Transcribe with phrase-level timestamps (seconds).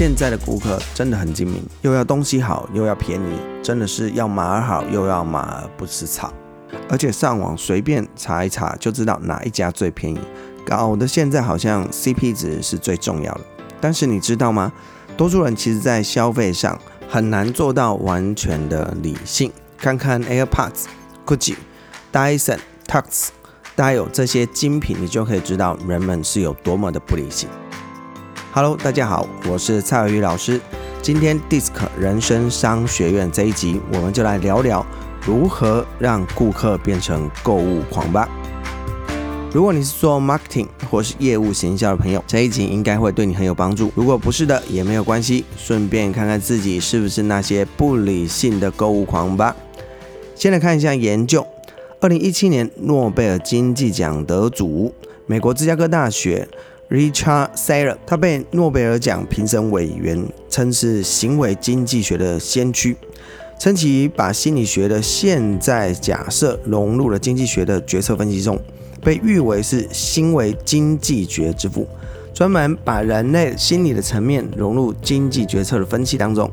[0.00, 6.32] 现在的顾客真的很精明，又要东西好，又要便宜，真的是要马儿好，又要马儿不吃草。
[6.88, 10.18] 而且上网随便查一查就知道哪一家最便宜，
[10.64, 13.40] 搞得现在好像 CP 值是最重要的。
[13.78, 14.72] 但是你知道吗？
[15.18, 19.52] 多数人其实在消费上很难做到完全的理性。
[19.76, 20.86] 看看 AirPods、
[21.26, 21.56] Gucci、
[22.10, 23.28] Dyson、Tux，
[23.76, 27.50] 带有这些精品，你就可以知道人们是有多么的不理性。
[28.52, 30.60] Hello，大家好，我是蔡伟宇老师。
[31.00, 34.84] 今天 DISC 人生商学院这一集，我们就来聊聊
[35.24, 38.28] 如何让顾客变成购物狂吧。
[39.52, 43.92] 如果你是做 marketing 或是业务行销的朋友，这一集应该会对你很有帮助。
[43.94, 49.54] 如果不是的，也没有关系，顺便看看自己是不是那些不理性的购物狂吧。
[50.34, 51.46] 先来看一下研究。
[52.00, 54.92] 二零一七年诺贝尔经济奖得主，
[55.26, 56.48] 美国芝加哥大学
[56.90, 62.96] Richard Thaler，他被诺贝尔奖评审委员称是行为经济学的先驱，
[63.60, 68.60] 称其把心理学的现在假设融入了经济学的决策分析中，
[69.04, 71.86] 被誉为是行为经济学之父。
[72.34, 76.50] 专门把人类心理的层面融入经济决策的分析当中，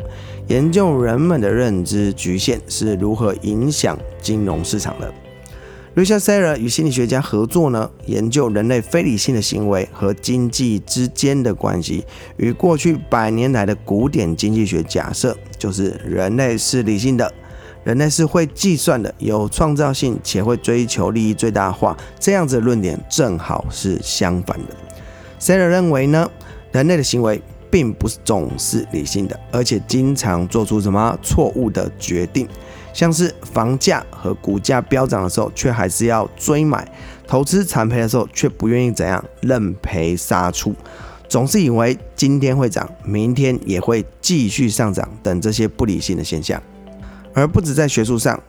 [0.48, 5.12] 研究人们的认知局限是如何影响金融市场的。
[5.98, 17.34] Richard Thaler 与心理学家合作呢，研究人类非理性的行为和经济之间的关系，与过去百年来的古典经济学假设，就是人类是理性的，
[17.84, 24.76] 人类是会计算的，有创造性且会追求利益最大化，这样子的论点正好是相反的。
[25.40, 26.30] s a r a 认为呢，
[26.74, 32.48] 人类的行为并不是总是理性的，而且经常做出什么错误的决定，
[32.98, 36.84] 像是房价和股价飙涨的时候，却还是要追买；
[37.28, 40.74] 投资惨赔的时候，却不愿意怎样认赔杀出，
[41.30, 46.60] 总是以为今天会涨，明天也会继续上涨等这些不理性的现象。
[47.36, 48.42] 而不止在学术上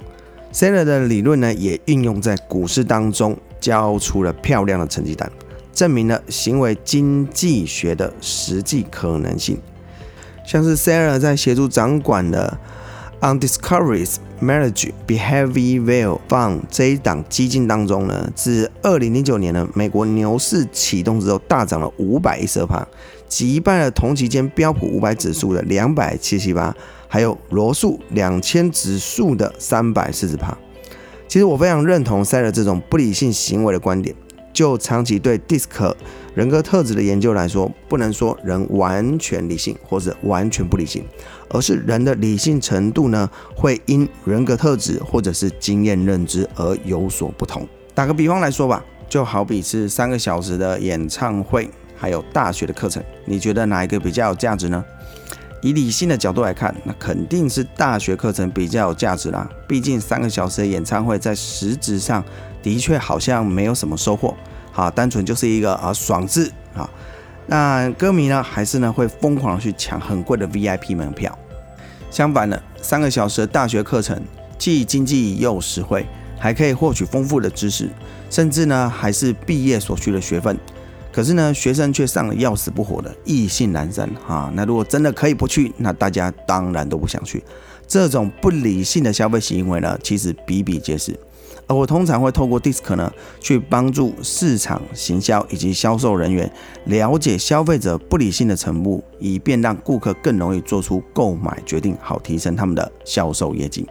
[0.51, 5.31] s a r a 的理论呢，也运用在股市当中，交出了漂亮的成绩单。
[5.75, 9.59] 证明了行为经济学的实际可能性，
[10.47, 12.59] 像是 Sarah 在协助掌管的
[13.21, 22.87] Undiscovered Marriage Behavioral Fund 这一档基金当中呢，自二零零九年呢，美国牛市启动之后大涨了五百一十二趴，
[23.29, 26.75] 击败了同期间标普五百指数的两百七十八，
[27.09, 30.57] 还有罗素两千指数的三百四十趴。
[31.27, 34.15] 其实我非常认同 Sarah 这种不理性行为的观点。
[34.51, 35.95] 就长期对 DISC
[36.35, 41.05] 人格特质的研究来说，不能说人完全理性或者完全不理性，
[41.51, 47.67] 而是人的理性程度呢，会因人格特质或者是经验认知而有所不同。
[47.95, 54.85] 打个比方来说吧，就好比是三个小时的演唱会，还有大学的课程，你觉得哪一个比较有价值呢？
[55.61, 59.51] 以理性的角度来看，那肯定是大学课程比较有价值啦。
[59.67, 62.23] 毕竟三个小时的演唱会在实质上
[62.63, 64.35] 的确好像没有什么收获。
[64.73, 66.89] 啊，单纯就是一个啊爽字啊，
[67.51, 71.37] 那歌迷呢，还是呢会疯狂的去抢很贵的 VIP 门票。
[72.11, 74.23] 相反的，三个小时的大学课程
[74.59, 76.07] 既经济又实惠，
[76.39, 77.89] 还可以获取丰富的知识，
[78.29, 80.59] 甚至呢还是毕业所需的学分。
[81.11, 84.53] 可是呢，学生却上了要死不活的，意兴阑珊啊。
[84.55, 87.43] 那如果真的可以不去，那大家当然都不想去。
[87.87, 91.19] 这种不理性的消费行为呢，其实比比皆是。
[91.69, 96.51] 而我通常会透过 DISC 呢，去帮助市场行销以及销售人员
[96.87, 103.87] 了解消费者不理性的程度，以便让顾客更容易做出购买决定，好提升他们的销售业绩。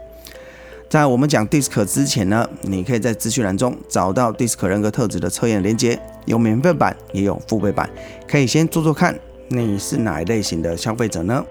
[0.89, 7.87] 在我们讲 DISC 之前呢，你可以在资讯栏中找到 DISC 人格特质的测验连接，有免费版也有付费版，
[8.27, 9.15] 可以先做做看，
[9.49, 11.45] 你是哪一类型的消费者呢？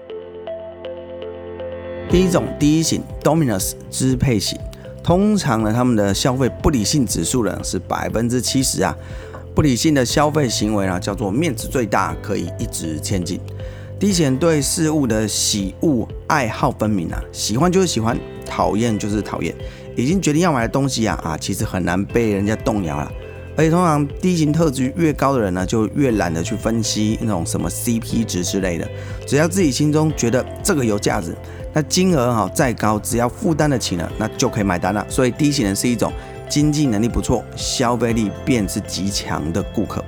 [2.09, 4.59] 第一种第一型 Dominus 支配型。
[5.07, 8.93] 通常呢，他们的消费不理性指数呢是百分之七十啊。
[9.55, 13.39] 不理性的消费行为呢，叫做面子最大，可以一直前进。
[13.97, 19.55] 低显对事物的喜恶爱好分明啊，喜欢就是喜欢，讨厌就是讨厌。
[19.95, 23.09] 已经决定要买的东西啊啊，其实很难被人家动摇了。
[23.55, 28.85] 而且通常低型特质越高的人呢，就越懒得去分析那种什么 CP 值之类的，
[29.25, 31.33] 只要自己心中觉得这个有价值。
[31.73, 35.05] 那金额哈再高，只要负担得起呢，那就可以买单了。
[35.09, 36.11] 所以低型人是一种
[36.49, 40.03] 经济能力不错、消费力便是极强的顾客。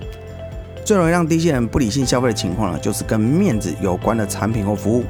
[0.84, 5.04] 最容易让低型人不理性消费的情况呢，就是跟面子有关的产品或服务。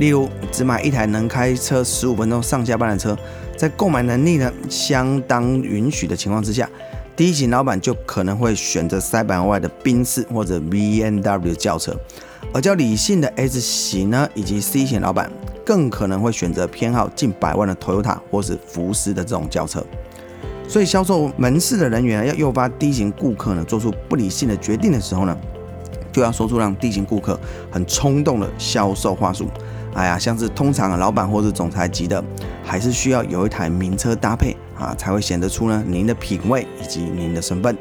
[0.00, 3.16] 例如，只买一台能开车十五分钟上下班的车，
[3.56, 6.68] 在购买能力呢相当允许的情况之下，
[7.14, 11.94] 低型老板就可能会选择塞板外的宾士或者 B N W 轿车。
[12.52, 15.30] 而较理性的 S 型呢，以及 C 型老板，
[15.64, 19.84] 更可能会选择偏好近百万的 Toyota 或是福斯的这种轿车。
[20.68, 25.36] 所以销售门市的人员要诱发 D 型顾客呢做出不理性的决定的时候呢，
[26.12, 27.38] 就要说出让 D 型顾客
[27.70, 29.48] 很冲动的销售话术。
[29.94, 32.22] 哎呀，像是通常老板或是总裁级的，
[32.62, 37.76] 还是需要有一台名车搭配啊，才会显得出呢您的品味以及您的身份。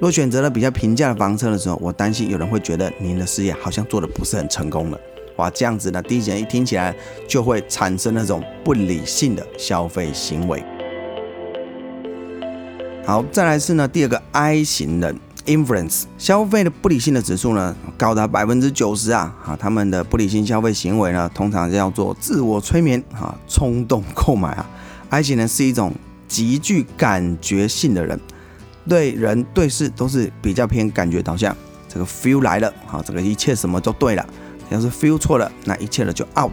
[0.00, 4.98] 若选择了比较平价的房车的时候，我担心有人会觉得您的事业好像做的不是很成功了。
[5.36, 6.94] 哇，这样子呢，第一件一听起来
[7.28, 10.62] 就会产生那种不理性的消费行为。
[13.04, 15.18] 好，再来是呢第二个 I 型人。
[15.44, 19.34] Influence 消费的不理性的指数呢，高达百分之九十啊！
[19.44, 24.70] 啊，他们的不理性消费行为呢，通常叫做自我催眠啊，冲动购买啊。
[25.08, 25.92] I 型人是一种
[26.28, 28.20] 极具感觉性的人，
[28.88, 31.56] 对人对事都是比较偏感觉导向。
[31.88, 34.24] 这个 feel 来了，好，这个一切什么都对了。
[34.72, 36.52] 要是 feel 错了，那一切的就 out。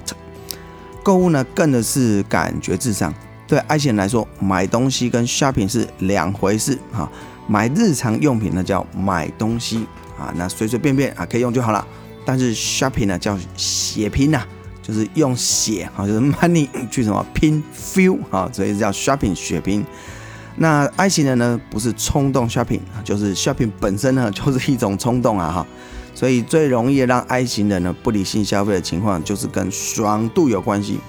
[1.01, 3.13] 购物呢，更的是感觉至上。
[3.47, 7.09] 对爱情人来说，买东西跟 shopping 是两回事哈。
[7.47, 9.87] 买日常用品呢叫买东西
[10.19, 11.87] 啊，那随随便便啊可以用就好了。
[12.23, 14.43] 但是 shopping 呢叫血拼呐，
[14.83, 19.83] 就是用血啊，就是 money 去什么拼 feel 啊，所以叫 shopping 血拼。
[20.57, 25.67] 那爱情人呢不是冲动 shopping，就是 shopping 本身呢就是一种冲动啊哈。
[26.19, 30.99] 所以最容易让 I 型人呢不理性消费的情况，就是跟爽度有关系。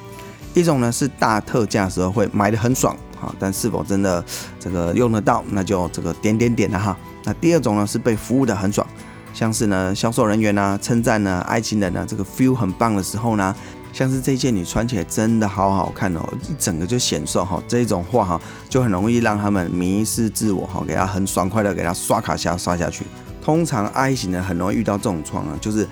[0.55, 2.97] 一种呢是大特价时候会买的很爽。
[3.19, 4.25] 好，但是否真的
[4.61, 6.97] 这个用得到，那就这个点点点了哈。
[7.25, 8.87] 那第二种呢是被服务的很爽，
[9.35, 13.53] 像是呢销售人员呢称赞呢爱情人呢这个 feel 很棒的时候呢，
[13.93, 23.05] 像是这件你穿起来真的好好看哦，一整个就显瘦哈，这种话哈就很容易让他们迷失自我哈，给他很爽快的给他刷卡下刷下去。
[23.43, 25.87] 通常 I 型的很容易遇到这种状况，就是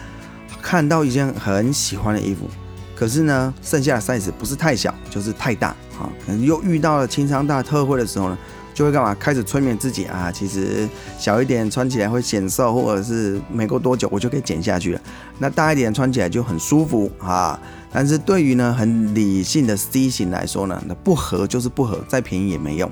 [0.63, 2.49] 看到一件很喜欢的衣服。
[2.95, 5.69] 可是呢，剩下的 size 不是太小，就是太大
[5.99, 6.11] 啊。
[6.27, 8.37] 可能又遇到了清仓大特惠的时候呢，
[8.75, 9.15] 就会干嘛？
[9.15, 15.01] 开始催眠自己啊，其实小一点穿起来会显瘦，或者是没过多久我就可以减下去了。
[15.39, 17.59] 那大一点穿起来就很舒服啊。
[17.93, 22.91] 但是对于呢很理性的 C 型来说呢，那不合就是不合，再便宜也没用。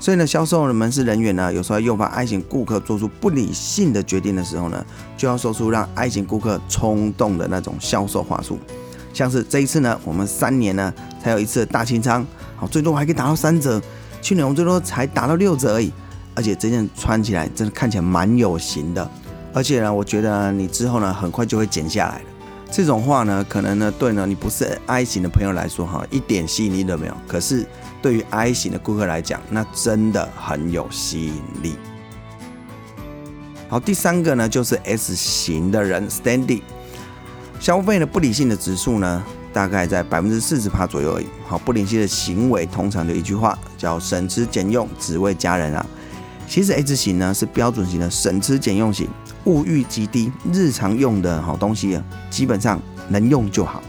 [0.00, 4.84] 所以呢，销售的门市人员呢，有时候诱发爱情顾客做出不理性的决定的时候呢，
[5.16, 8.58] 就要说出让爱情顾客冲动的那种销售话术。
[9.12, 10.92] 像是这一次呢，我们三年呢
[11.22, 12.24] 才有一次大清仓，
[12.56, 13.82] 好，最多还可以打到三折。
[14.22, 15.92] 去年我们最多才打到六折而已，
[16.34, 19.10] 而且这件穿起来真的看起来蛮有型的。
[19.52, 22.24] 而且呢，我觉得你之后呢很快就会减下来了。
[22.70, 27.16] 这种话呢，可能呢对呢你不是爱情的朋友来说哈，一点吸引力都没有。
[27.26, 27.66] 可是
[28.00, 31.76] 对于 I 型的顾客来讲，那真的很有吸引力。
[33.68, 36.62] 好，第三个呢就是 S 型的人，Standy。
[37.60, 39.22] 消费呢不理性的指数呢，
[39.52, 41.26] 大概在百分之四十趴左右而已。
[41.46, 45.84] 好，不理性的行为通常就一句话叫省吃俭用，只为家人啊。
[46.46, 49.06] 其实 H 型呢是标准型的省吃俭用型，
[49.44, 53.82] 物欲极低，日常用的好东西啊，基本上能用就好，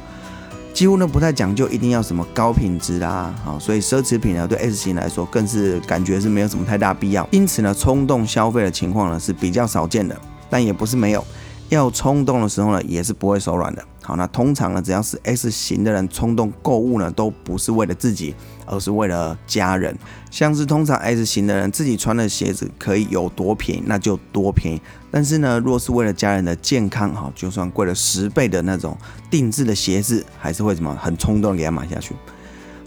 [0.79, 3.35] 几乎呢不太讲究一定要什么高品质啦。
[3.43, 7.27] 好，所以奢侈品呢对 S 型来说更是感觉是没有什么太大必要。
[7.31, 10.15] 因此呢，冲动消费的情况呢是比较少见的，
[10.49, 11.21] 但也不是没有。
[11.69, 13.83] 要冲动的时候呢，也是不会手软的。
[14.01, 18.33] 好，那通常呢，只要是 S 型的人冲动购物呢，都不是为了自己，
[18.65, 19.95] 而是为了家人。
[20.31, 24.81] 像是通常 S 型的人自己穿的鞋子可以有多便宜，那就多便宜。
[25.11, 28.97] 但是呢，若是为了家人的健康，哈，就算贵了十倍的那种
[29.29, 32.15] 定制的鞋子，还是会什么很冲动给他买下去。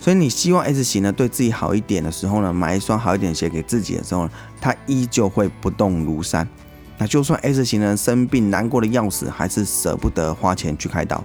[0.01, 6.49] 所以你希望 S 型呢对自己好一点的时候呢，买一双好一点的鞋给自己的时候呢，他依旧会不动如山。
[6.99, 11.23] 那就算 S 型人生病难过的要死，还是舍不得花钱去开刀，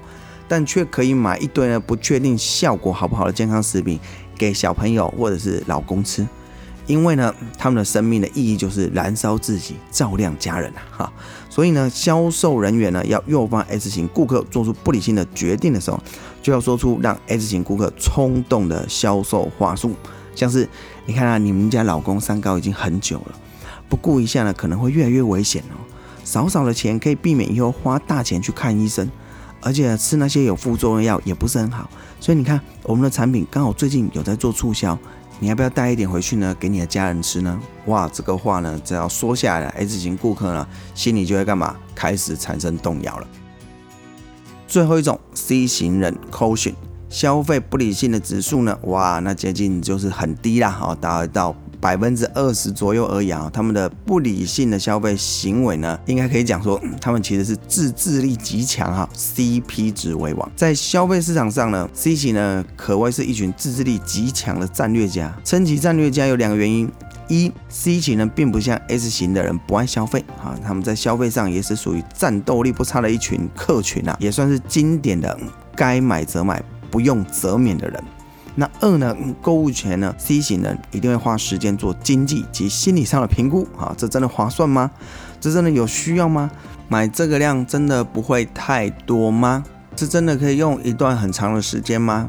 [0.47, 3.99] 但却可以买一堆呢不确定效果好不好的健康食品
[4.37, 6.27] 给小朋友或者是老公吃，
[6.87, 10.81] 因为呢他们的生命的意义就是燃烧自己，照亮家人啊！
[10.97, 11.13] 哈，
[11.49, 15.99] 所以呢销售人员呢要诱发 S 型顾客做出不理性的决定的时候，
[16.41, 19.91] 就要说出让 S 型顾客冲动的销售话术，
[20.33, 20.67] 像是
[21.05, 23.35] 你看啊，你们家老公三高已经很久了。
[23.89, 25.77] 不顾一下呢，可能会越来越危险哦。
[26.23, 29.09] 少少的钱可以避免以后花大钱去看医生，
[29.61, 31.89] 而且吃那些有副作用药也不是很好。
[32.19, 34.97] 所以你看，我们的产品刚好最近有在做促销，
[35.39, 36.53] 你要不要带一点回去呢？
[36.59, 37.59] 给你的家人吃呢？
[37.85, 41.75] 哇，这个话呢，只要说下来，S 型顾客呢，心里就会干嘛？
[41.95, 43.27] 开始产生动摇了。
[44.67, 48.77] 最后一种 C 型人 c o t i o n 消费不理性的指数呢？
[48.83, 51.55] 哇，那接近就是很低啦，好，达到。
[51.79, 53.49] 百分之二十左右而已啊。
[53.53, 60.51] 他们的不理性的消费行为呢，应该可以讲说，他们其实是自制力极强哈，CP 值为王。
[60.55, 65.35] 在消费市场上呢，C 型呢可谓是一群自制力极强的战略家。
[65.43, 66.89] 称其战略家有两个原因。
[67.29, 75.37] 一 C 型呢并不像 S 型的人不爱消费啊，他们在消费上也是属于战斗力不差的一群客群啊，也算是经典的
[75.75, 78.01] 该买则买，不用则免的人。
[78.59, 84.89] 那二呢，购物前呢，C 型人一定会花时间做经济及心理上的评估啊，这真的划算吗？
[85.39, 86.49] 这真的有需要吗？
[86.89, 89.63] 买这个量真的不会太多吗？
[89.95, 92.27] 这真的可以用一段很长的时间吗？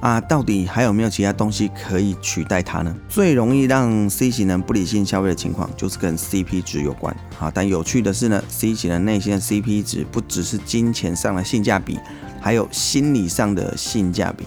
[0.00, 2.96] 啊，到底还有没有其他东西可以取代它呢？
[3.06, 7.14] 最容易让 C 型人不理性消费的情况，就是跟 CP 值有关。
[7.36, 11.98] 好，但有趣的是呢，C 型人内心的 CP 值不只是金钱上的性价比，
[12.40, 14.46] 还有心理上的性价比。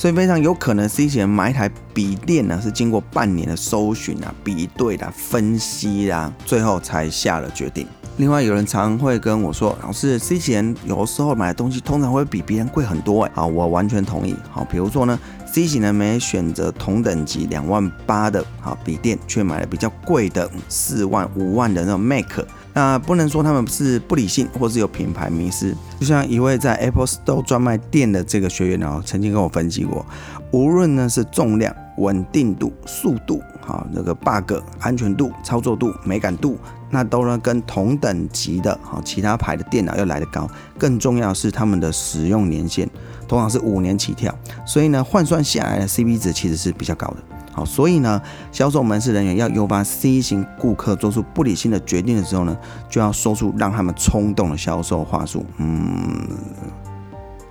[0.00, 7.86] 所以非常有可能 C 型人买一台笔电呢，是经过半年的搜寻啊、比对啦、分析啦，最后才下了决定。
[8.16, 14.34] 另外，有人常会跟我说：“老师，C 型有时候买的东西通常会比别人贵很多。”哎，好，我完全同意。
[14.50, 22.40] 好，比如说呢，C 型呢没选择同等级两万八的好笔电，却买了比较贵的四万、五万的那种 Mac。
[22.72, 25.74] 那不能说他们是不理性，或是有品牌迷失。
[25.98, 30.04] 就像一位在 Apple Store 专卖店的这个学员呢，曾经跟我分析过，
[30.52, 36.56] 无论呢是重量、稳定度、速度，好，那个 bug、安全度、操作度、美感度。
[36.92, 42.88] 那都呢跟同等级的哈其他牌的电脑要来得高，更重要是他们的使用年限
[43.28, 44.36] 通常是五年起跳，
[44.66, 47.16] 所以呢换算下来的 CP 值其实是比较高的。
[47.52, 48.20] 好，所以呢
[48.52, 52.56] 销售门市人员要诱发 C 型顾客做出不理性的决定的时候呢，
[52.88, 55.44] 就要说出让他们冲动的销售话术。
[55.58, 56.28] 嗯，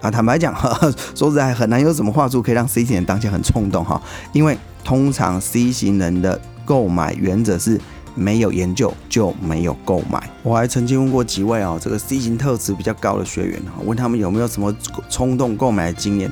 [0.01, 0.55] 啊坦白讲，
[1.15, 4.01] 说实在很难有什么话术可以让 C 型人当下很冲动哈，
[4.33, 7.79] 因为通常 C 型人的购买原则是。
[8.15, 10.29] 没有研究就没有购买。
[10.43, 14.75] 我还曾经问过几位哦，这个 C 型特质比较高的学员问他们有没有什么
[15.07, 16.29] 冲动购买的经验，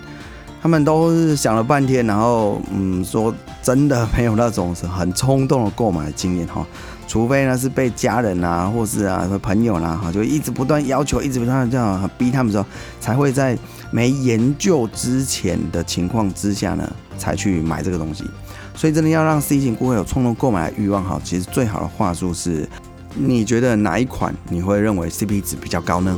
[0.67, 3.33] 他们都是想了半天，然后嗯说
[3.63, 6.67] 真的没有那种很冲动的购买经验哈，
[7.07, 12.65] 除非呢是被家人啊或是啊朋友啦哈，就一直不断要求，一直不断这样逼他们时候，
[12.99, 13.57] 才会在
[13.91, 16.83] 没研究之前的情况之下呢，
[17.17, 18.25] 才去买这个东西。
[18.75, 22.67] 所以真的要让 C 型顾客有冲动购买的欲望，哈，其实最好的话术是，
[23.15, 26.13] 你觉得哪一款你会认为 CP 值比较高呢？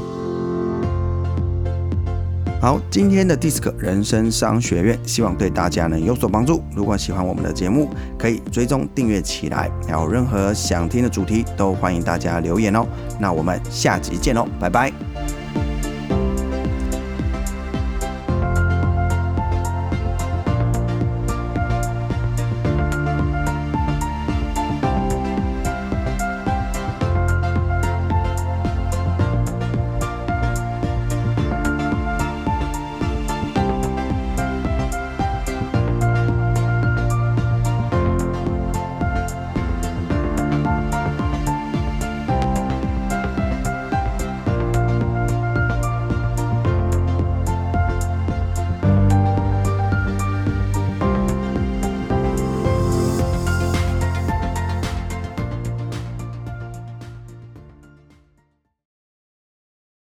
[2.61, 6.61] 好，今天的 DISC 人生商学院，希望对大家能有所帮助。
[6.75, 9.71] 如果喜欢我们的节目，可以追踪订阅起来。
[9.87, 12.85] 还有任何想听的主题，都欢迎大家留言哦。
[13.17, 15.08] 那我们下集见喽，拜拜。